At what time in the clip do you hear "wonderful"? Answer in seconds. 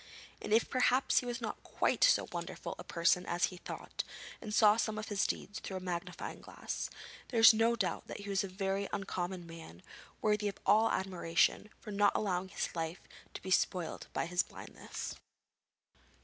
2.31-2.73